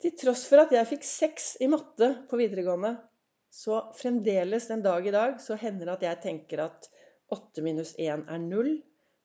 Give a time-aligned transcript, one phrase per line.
[0.00, 2.94] Til tross for at jeg fikk seks i matte på videregående,
[3.52, 6.86] så fremdeles den dag i dag så hender det at jeg tenker at
[7.34, 8.70] 8 minus 1 er 0.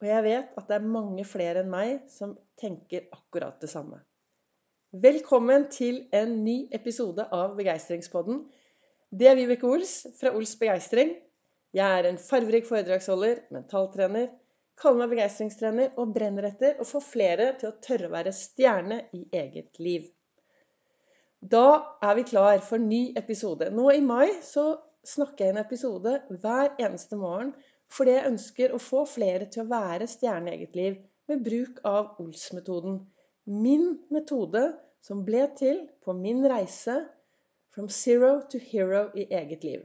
[0.00, 3.98] Og jeg vet at det er mange flere enn meg som tenker akkurat det samme.
[4.90, 8.44] Velkommen til en ny episode av Begeistringspodden.
[9.10, 11.16] Det er Vibeke Ols fra Ols Begeistring.
[11.74, 14.30] Jeg er en farverik foredragsholder, mentaltrener,
[14.80, 19.02] kaller meg begeistringstrener og brenner etter å få flere til å tørre å være stjerne
[19.18, 20.08] i eget liv.
[21.40, 23.70] Da er vi klar for ny episode.
[23.72, 24.74] Nå i mai så
[25.08, 27.54] snakker jeg en episode hver eneste morgen
[27.90, 30.98] fordi jeg ønsker å få flere til å være stjerne i eget liv
[31.30, 33.00] med bruk av Ols-metoden.
[33.48, 34.66] Min metode
[35.02, 37.00] som ble til på min reise
[37.74, 39.82] from zero to hero i eget liv.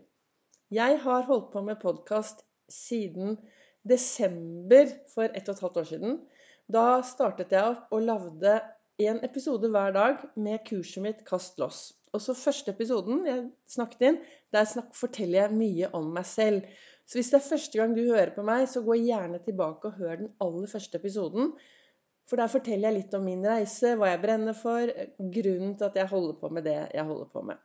[0.75, 3.39] Jeg har holdt på med podkast siden
[3.87, 6.19] desember for ett og et halvt år siden.
[6.67, 8.59] Da startet jeg opp og lagde
[9.03, 11.89] en episode hver dag med kurset mitt Kast loss.
[12.15, 14.19] Og så første episoden jeg snakket inn,
[14.55, 16.69] der forteller jeg mye om meg selv.
[17.05, 19.99] Så hvis det er første gang du hører på meg, så gå gjerne tilbake og
[19.99, 21.51] hør den aller første episoden.
[22.25, 25.99] For der forteller jeg litt om min reise, hva jeg brenner for, grunnen til at
[25.99, 27.59] jeg holder på med det jeg holder på med.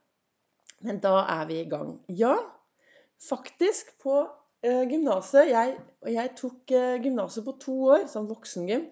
[0.84, 1.94] Men da er vi i gang.
[2.18, 2.34] Ja,
[3.22, 5.78] faktisk på uh, gymnaset jeg,
[6.10, 8.90] jeg tok uh, gymnaset på to år, som voksengym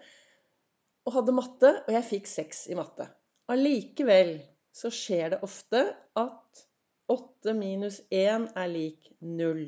[1.08, 3.08] og hadde matte, og jeg fikk seks i matte.
[3.48, 4.34] Allikevel
[4.76, 5.80] så skjer det ofte
[6.20, 6.64] at
[7.08, 9.62] 8 minus 1 er lik 0.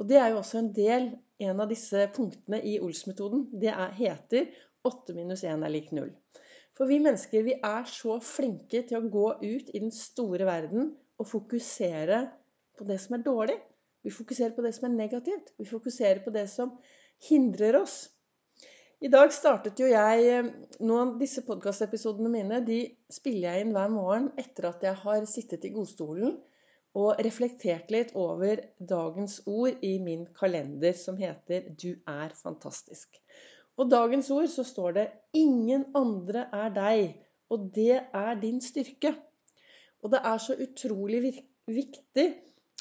[0.00, 1.10] Og det er jo også en del,
[1.44, 3.44] en av disse punktene i Ols-metoden.
[3.52, 4.48] Det er, heter
[4.88, 6.08] 8 minus 1 er lik 0.
[6.78, 10.94] For vi mennesker vi er så flinke til å gå ut i den store verden
[11.18, 12.22] og fokusere
[12.78, 13.58] på det som er dårlig.
[14.06, 15.52] Vi fokuserer på det som er negativt.
[15.58, 16.78] Vi fokuserer på det som
[17.28, 18.06] hindrer oss.
[18.98, 20.46] I dag startet jo jeg eh,
[20.82, 22.78] Noen av disse podkastepisodene mine de
[23.14, 26.32] spiller jeg inn hver morgen etter at jeg har sittet i godstolen
[26.98, 28.58] og reflektert litt over
[28.90, 33.22] dagens ord i min kalender som heter 'Du er fantastisk'.
[33.78, 35.06] Og dagens ord så står det
[35.44, 37.14] 'Ingen andre er deg',
[37.54, 39.14] og det er din styrke.
[40.02, 41.22] Og det er så utrolig
[41.70, 42.28] viktig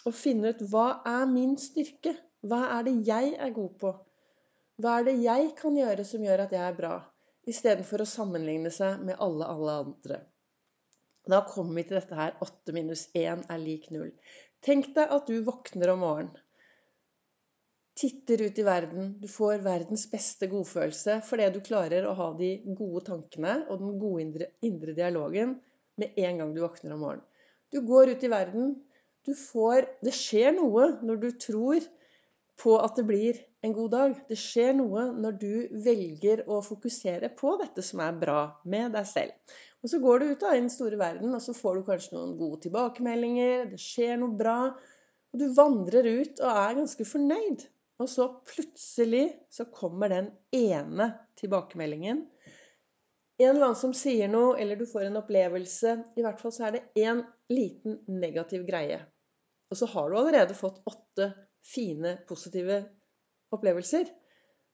[0.06, 2.18] å finne ut hva er min styrke?
[2.42, 3.94] Hva er det jeg er god på?
[4.78, 6.96] Hva er det jeg kan gjøre som gjør at jeg er bra,
[7.50, 10.20] istedenfor å sammenligne seg med alle, alle andre?
[11.28, 14.12] Da kommer vi til dette her 8 minus 1 er lik 0.
[14.64, 16.44] Tenk deg at du våkner om morgenen.
[17.98, 19.10] Titter ut i verden.
[19.18, 23.98] Du får verdens beste godfølelse fordi du klarer å ha de gode tankene og den
[23.98, 25.58] gode indre, indre dialogen
[25.98, 27.26] med en gang du våkner om morgenen.
[27.74, 28.76] Du går ut i verden.
[29.26, 31.82] Du får Det skjer noe når du tror
[32.58, 34.18] på at det blir en god dag.
[34.30, 35.54] Det skjer noe når du
[35.86, 39.56] velger å fokusere på dette som er bra med deg selv.
[39.86, 42.38] Og Så går du ut i den store verden, og så får du kanskje noen
[42.40, 43.68] gode tilbakemeldinger.
[43.72, 44.60] Det skjer noe bra.
[45.34, 47.68] Og du vandrer ut og er ganske fornøyd.
[48.02, 52.26] Og så plutselig så kommer den ene tilbakemeldingen.
[53.38, 55.94] En eller annen som sier noe, eller du får en opplevelse.
[56.18, 57.22] I hvert fall så er det én
[57.54, 59.04] liten negativ greie.
[59.70, 61.30] Og så har du allerede fått åtte
[61.68, 62.82] fine, positive
[63.56, 64.10] opplevelser.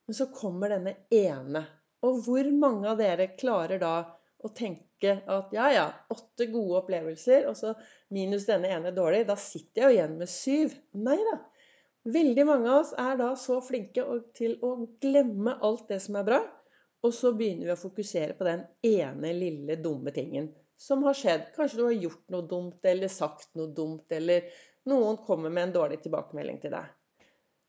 [0.07, 1.63] Men så kommer denne ene.
[2.03, 3.95] Og hvor mange av dere klarer da
[4.43, 7.73] å tenke at ja, ja, åtte gode opplevelser, og så
[8.15, 10.75] minus denne ene dårlig, da sitter jeg jo igjen med syv.
[10.99, 11.37] Nei da.
[12.13, 14.03] Veldig mange av oss er da så flinke
[14.35, 16.41] til å glemme alt det som er bra,
[17.03, 21.49] og så begynner vi å fokusere på den ene lille dumme tingen som har skjedd.
[21.55, 24.49] Kanskje du har gjort noe dumt eller sagt noe dumt, eller
[24.89, 26.89] noen kommer med en dårlig tilbakemelding til deg.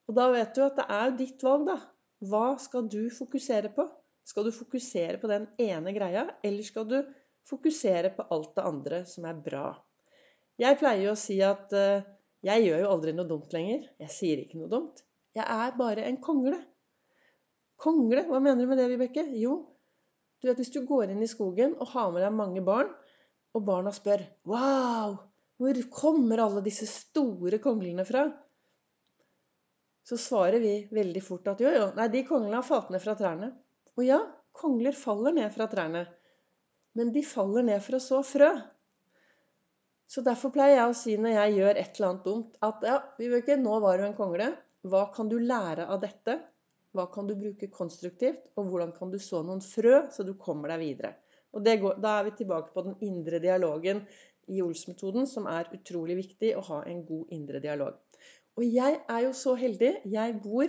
[0.08, 1.78] Og da vet du at det er ditt valg, da.
[2.24, 3.86] Hva skal du fokusere på?
[4.24, 6.98] Skal du fokusere på den ene greia, eller skal du
[7.48, 9.66] fokusere på alt det andre som er bra?
[10.60, 12.04] Jeg pleier jo å si at uh,
[12.46, 13.88] jeg gjør jo aldri noe dumt lenger.
[14.00, 15.02] Jeg sier ikke noe dumt.
[15.34, 16.60] Jeg er bare en kongle.
[17.80, 18.24] Kongle?
[18.28, 19.26] Hva mener du med det, Vibeke?
[19.40, 19.58] Jo,
[20.40, 22.92] du vet hvis du går inn i skogen og har med deg mange barn,
[23.54, 25.16] og barna spør Wow!
[25.60, 28.24] Hvor kommer alle disse store konglene fra?
[30.04, 33.14] Så svarer vi veldig fort at jo, jo, nei, de konglene har falt ned fra
[33.16, 33.52] trærne.
[33.94, 34.18] Og ja,
[34.54, 36.04] kongler faller ned fra trærne.
[36.98, 38.50] Men de faller ned for å så frø.
[40.10, 42.98] Så derfor pleier jeg å si når jeg gjør et eller annet dumt, at ja,
[43.18, 44.50] Vibeke, nå var du en kongle.
[44.84, 46.36] Hva kan du lære av dette?
[46.94, 48.50] Hva kan du bruke konstruktivt?
[48.60, 51.14] Og hvordan kan du så noen frø, så du kommer deg videre?
[51.54, 54.04] Og går, Da er vi tilbake på den indre dialogen
[54.48, 57.98] i Ols-metoden, som er utrolig viktig å ha en god indre dialog.
[58.58, 59.92] Og jeg er jo så heldig.
[60.10, 60.66] Jeg bor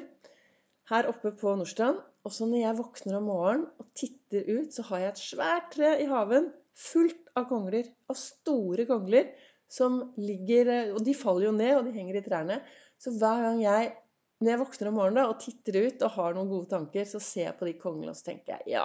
[0.92, 2.02] her oppe på Nordstrand.
[2.26, 5.68] Og så når jeg våkner om morgenen og titter ut, så har jeg et svært
[5.76, 7.92] tre i haven fullt av kongler.
[8.10, 9.30] Av store kongler
[9.72, 12.60] som ligger Og de faller jo ned, og de henger i trærne.
[13.02, 13.94] Så hver gang jeg
[14.44, 17.22] når jeg våkner om morgenen da, og titter ut og har noen gode tanker, så
[17.24, 18.84] ser jeg på de konglene og så tenker jeg ja.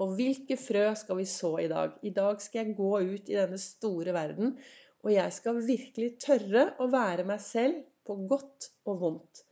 [0.00, 1.98] Og hvilke frø skal vi så i dag?
[2.02, 4.56] I dag skal jeg gå ut i denne store verden,
[5.02, 9.42] og jeg skal virkelig tørre å være meg selv på godt og vondt.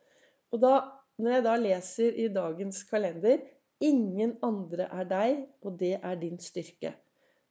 [0.50, 0.75] Og da,
[1.20, 3.42] når jeg da leser i dagens kalender
[3.81, 6.90] Ingen andre er deg, og det er din styrke.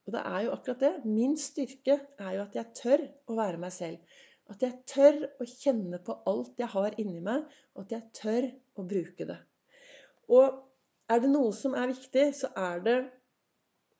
[0.06, 0.91] Og det er jo akkurat det.
[1.09, 4.19] Min styrke er jo at jeg tør å være meg selv.
[4.50, 8.47] At jeg tør å kjenne på alt jeg har inni meg, og at jeg tør
[8.77, 9.39] å bruke det.
[10.30, 10.62] Og
[11.10, 12.98] er det noe som er viktig, så er det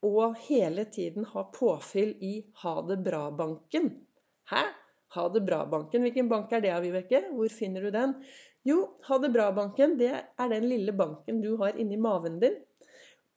[0.06, 3.90] å hele tiden ha påfyll i ha det bra-banken.
[4.52, 4.62] Hæ?
[5.16, 6.06] Ha det bra-banken.
[6.06, 7.24] Hvilken bank er det, Vibeke?
[7.34, 8.14] Hvor finner du den?
[8.68, 12.60] Jo, ha det bra-banken, det er den lille banken du har inni maven din.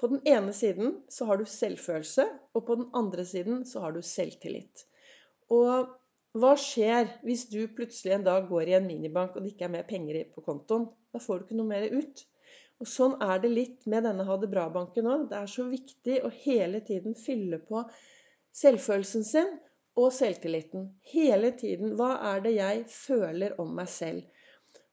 [0.03, 3.95] På den ene siden så har du selvfølelse, og på den andre siden så har
[3.95, 4.85] du selvtillit.
[5.55, 5.93] Og
[6.43, 9.75] hva skjer hvis du plutselig en dag går i en minibank og det ikke er
[9.77, 10.89] mer penger på kontoen?
[11.13, 12.25] Da får du ikke noe mer ut.
[12.83, 15.29] Og Sånn er det litt med denne Ha det bra-banken òg.
[15.31, 17.85] Det er så viktig å hele tiden fylle på
[18.59, 19.53] selvfølelsen sin
[20.03, 20.89] og selvtilliten.
[21.13, 21.95] Hele tiden.
[21.99, 24.25] Hva er det jeg føler om meg selv?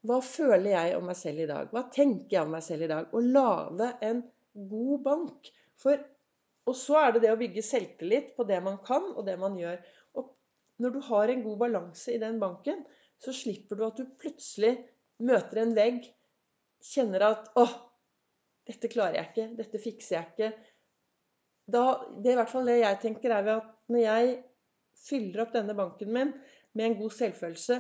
[0.06, 1.72] Hva føler jeg om meg selv i dag?
[1.74, 3.10] Hva tenker jeg om meg selv i dag?
[3.10, 4.22] Å lage en
[4.70, 5.50] god bank.
[5.80, 6.06] For,
[6.70, 9.58] og så er det det å bygge selvtillit på det man kan, og det man
[9.60, 9.82] gjør.
[10.20, 10.30] Og
[10.84, 12.86] når du har en god balanse i den banken,
[13.20, 14.78] så slipper du at du plutselig
[15.26, 16.06] møter en vegg,
[16.84, 17.66] kjenner at 'Å,
[18.70, 19.48] dette klarer jeg ikke.
[19.58, 20.52] Dette fikser jeg ikke.'
[21.70, 21.84] Da,
[22.18, 24.30] det er i hvert fall det jeg tenker, er at når jeg
[25.06, 26.32] fyller opp denne banken min
[26.74, 27.78] med en god selvfølelse,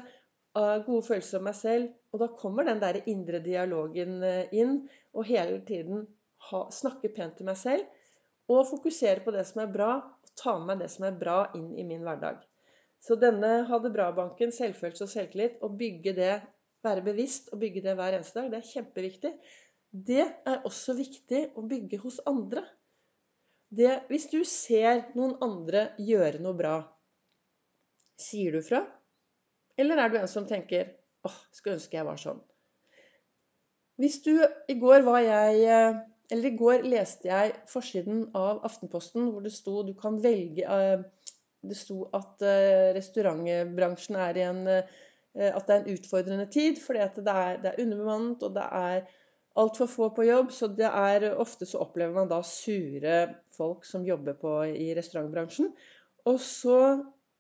[0.86, 1.90] gode følelser om meg selv.
[2.13, 4.81] Og da kommer den der indre dialogen eh, inn,
[5.13, 6.06] og hele tiden
[6.50, 7.86] ha, snakke pent til meg selv.
[8.50, 11.40] Og fokusere på det som er bra, og ta med meg det som er bra,
[11.57, 12.42] inn i min hverdag.
[13.00, 16.34] Så denne Ha det bra-banken, selvfølelse og selvtillit, og bygge det,
[16.85, 19.33] være bevisst og bygge det hver eneste dag, det er kjempeviktig.
[19.89, 22.63] Det er også viktig å bygge hos andre.
[23.69, 26.75] Det, hvis du ser noen andre gjøre noe bra,
[28.19, 28.83] sier du fra?
[29.79, 30.95] Eller er du en som tenker
[31.27, 32.39] åh, skulle ønske jeg var sånn.
[33.99, 34.33] Hvis du
[34.71, 35.99] I går var jeg eh,
[36.31, 41.01] Eller i går leste jeg forsiden av Aftenposten hvor det sto du kan velge eh,
[41.59, 44.61] Det sto at eh, restaurantbransjen er i en
[45.37, 48.65] At det er en utfordrende tid fordi at det er, det er underbemannet, og det
[48.65, 49.03] er
[49.59, 50.51] altfor få på jobb.
[50.55, 53.19] Så det er ofte så opplever man da sure
[53.55, 55.73] folk som jobber på, i restaurantbransjen.
[56.25, 56.79] Og så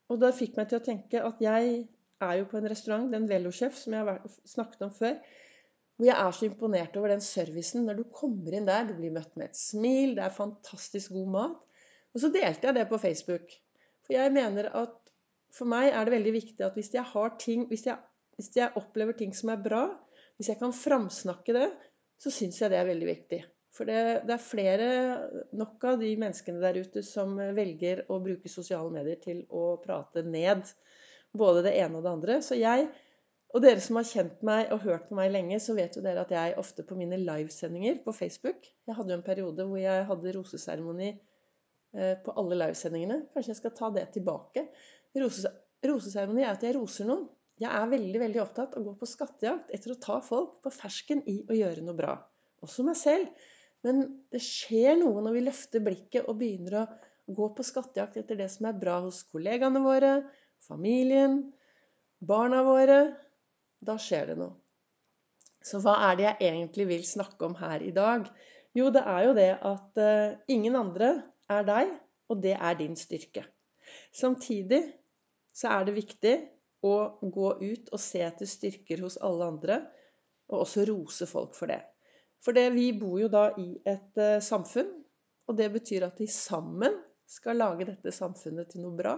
[0.09, 1.83] Og det fikk meg til å tenke at jeg
[2.25, 5.19] er jo på en restaurant, den Velosjef, som jeg har snakket om før.
[5.99, 7.85] Hvor jeg er så imponert over den servicen.
[7.85, 11.29] Når du kommer inn der, du blir møtt med et smil, det er fantastisk god
[11.35, 11.85] mat.
[12.15, 13.53] Og så delte jeg det på Facebook.
[14.07, 14.98] For jeg mener at
[15.55, 17.97] for meg er det veldig viktig at hvis jeg har ting Hvis jeg,
[18.37, 19.83] hvis jeg opplever ting som er bra,
[20.37, 21.69] hvis jeg kan framsnakke det,
[22.19, 23.39] så syns jeg det er veldig viktig.
[23.75, 24.87] For det, det, er flere
[25.55, 30.23] nok av de menneskene der ute som velger å bruke sosiale medier til å prate
[30.25, 30.67] ned
[31.37, 32.37] både det ene og det andre.
[32.43, 32.87] Så jeg,
[33.53, 36.25] og dere som har kjent meg og hørt på meg lenge, så vet jo dere
[36.25, 40.07] at jeg ofte på mine livesendinger på Facebook Jeg hadde jo en periode hvor jeg
[40.09, 43.21] hadde roseseremoni eh, på alle livesendingene.
[43.33, 44.65] Kanskje jeg skal ta det tilbake.
[45.17, 47.27] Roseseremoni er at jeg roser noen.
[47.59, 50.71] Jeg er veldig veldig opptatt av å gå på skattejakt etter å ta folk på
[50.71, 52.13] fersken i å gjøre noe bra.
[52.63, 53.47] Også meg selv.
[53.83, 54.01] Men
[54.31, 56.85] det skjer noe når vi løfter blikket og begynner å
[57.35, 60.13] gå på skattejakt etter det som er bra hos kollegaene våre,
[60.65, 61.41] familien,
[62.19, 62.99] barna våre,
[63.79, 64.55] da skjer det noe.
[65.63, 68.27] Så hva er det jeg egentlig vil snakke om her i dag?
[68.75, 71.11] Jo, det er jo det at uh, ingen andre
[71.51, 71.95] er deg,
[72.31, 73.43] og det er din styrke.
[74.15, 74.81] Samtidig
[75.55, 76.35] så er det viktig
[76.85, 79.79] å gå ut og se etter styrker hos alle andre,
[80.49, 81.81] og også rose folk for det.
[82.43, 84.91] For det, vi bor jo da i et uh, samfunn,
[85.49, 86.95] og det betyr at vi sammen
[87.29, 89.17] skal lage dette samfunnet til noe bra.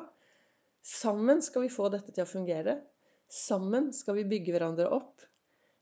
[0.81, 2.79] Sammen skal vi få dette til å fungere.
[3.31, 5.21] Sammen skal vi bygge hverandre opp.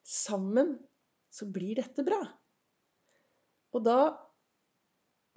[0.04, 0.76] Sammen
[1.34, 2.20] så blir dette bra.
[3.74, 4.00] Og da,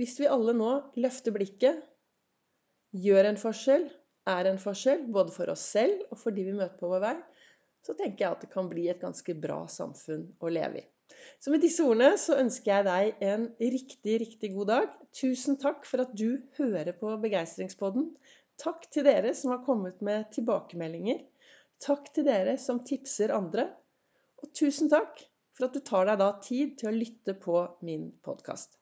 [0.00, 1.80] hvis vi alle nå løfter blikket,
[2.92, 3.88] gjør en forskjell,
[4.30, 7.16] er en forskjell, både for oss selv og for de vi møter på vår vei,
[7.82, 10.88] så tenker jeg at det kan bli et ganske bra samfunn å leve i.
[11.42, 14.92] Så med disse ordene så ønsker jeg deg en riktig, riktig god dag.
[15.18, 18.08] Tusen takk for at du hører på Begeistringspodden.
[18.62, 21.20] Takk til dere som har kommet med tilbakemeldinger.
[21.82, 23.66] Takk til dere som tipser andre.
[24.42, 25.18] Og tusen takk
[25.56, 28.81] for at du tar deg da tid til å lytte på min podkast.